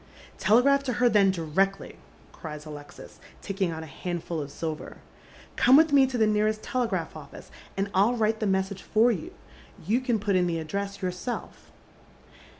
"Telegraph 0.39 0.81
to 0.81 0.93
her 0.93 1.07
tlicn 1.11 1.31
directly," 1.31 1.95
cries 2.31 2.65
Alexis, 2.65 3.19
taking 3.43 3.69
out 3.69 3.83
a 3.83 3.85
handful 3.85 4.41
of 4.41 4.49
silver." 4.49 4.97
Come 5.55 5.77
with 5.77 5.93
me 5.93 6.07
to 6.07 6.17
the 6.17 6.25
nearest 6.25 6.63
telegraph 6.63 7.13
ofBco, 7.13 7.51
and 7.77 7.87
I'll 7.93 8.15
write 8.15 8.39
the 8.39 8.47
message 8.47 8.81
for 8.81 9.11
you. 9.11 9.31
You 9.85 10.01
can 10.01 10.17
put 10.17 10.35
in 10.35 10.47
the 10.47 10.57
address 10.57 11.03
yourself." 11.03 11.71